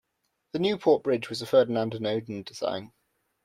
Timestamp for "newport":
0.57-1.03